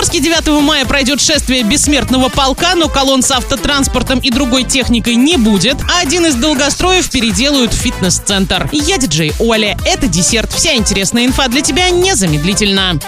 [0.00, 5.36] Орске 9 мая пройдет шествие бессмертного полка, но колонн с автотранспортом и другой техникой не
[5.36, 8.70] будет, а один из долгостроев переделают в фитнес-центр.
[8.72, 9.76] Я диджей Оля.
[9.84, 10.50] Это десерт.
[10.54, 12.98] Вся интересная инфа для тебя незамедлительно.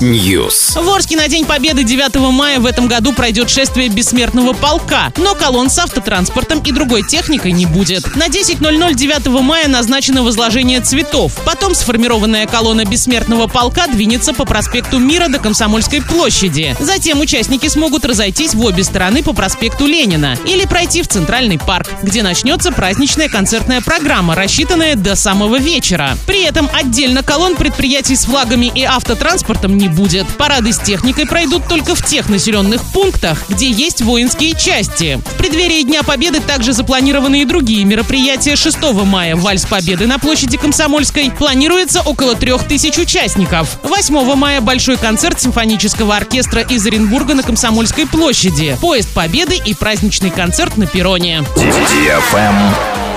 [0.00, 0.80] News.
[0.80, 5.34] В Орске на День Победы 9 мая в этом году пройдет шествие бессмертного полка, но
[5.34, 8.14] колонн с автотранспортом и другой техникой не будет.
[8.14, 11.32] На 10.00 9 мая назначено возложение цветов.
[11.44, 16.76] Потом сформированная колонна бессмертного полка двинется по проспекту Мира до Комсомольской площади.
[16.78, 21.88] Затем участники смогут разойтись в обе стороны по проспекту Ленина или пройти в Центральный парк,
[22.02, 26.16] где начнется праздничная концертная программа, рассчитанная до самого вечера.
[26.26, 30.26] При этом отдельно колонн предприятий с флагами и автотранспортом не будет.
[30.36, 35.20] Парады с техникой пройдут только в тех населенных пунктах, где есть воинские части.
[35.24, 38.56] В преддверии Дня Победы также запланированы и другие мероприятия.
[38.56, 43.78] 6 мая Вальс Победы на площади Комсомольской планируется около трех тысяч участников.
[43.82, 48.76] 8 мая большой концерт симфонического оркестра из Оренбурга на Комсомольской площади.
[48.80, 51.44] Поезд Победы и праздничный концерт на перроне.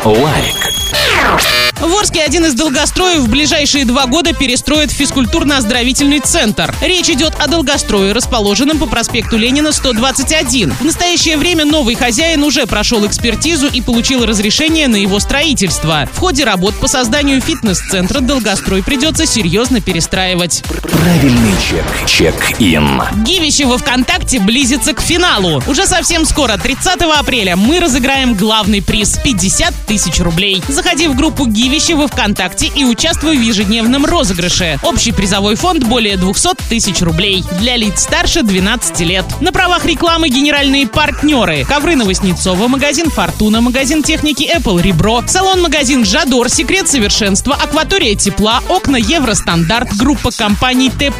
[0.05, 1.56] Лайк.
[1.79, 6.73] В Орске один из долгостроев в ближайшие два года перестроит физкультурно-оздоровительный центр.
[6.81, 10.73] Речь идет о долгострое, расположенном по проспекту Ленина 121.
[10.73, 16.09] В настоящее время новый хозяин уже прошел экспертизу и получил разрешение на его строительство.
[16.11, 20.63] В ходе работ по созданию фитнес-центра долгострой придется серьезно перестраивать.
[20.81, 21.85] Правильный чек.
[22.07, 23.03] Чек-ин.
[23.23, 25.61] Гивище во ВКонтакте близится к финалу.
[25.67, 30.63] Уже совсем скоро, 30 апреля, мы разыграем главный приз– 50 тысяч рублей.
[30.67, 34.79] Заходи в группу Гивище во ВКонтакте и участвуй в ежедневном розыгрыше.
[34.83, 37.43] Общий призовой фонд более 200 тысяч рублей.
[37.59, 39.25] Для лиц старше 12 лет.
[39.41, 41.65] На правах рекламы генеральные партнеры.
[41.65, 48.95] Ковры Новоснецова, магазин Фортуна, магазин техники Apple Ребро, салон-магазин Жадор, Секрет совершенства, Акватория тепла, окна
[48.95, 51.11] Евростандарт, группа компаний Т+.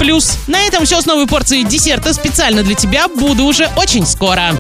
[0.48, 3.10] На этом все с новой порцией десерта специально для тебя.
[3.10, 4.54] Буду уже очень скоро.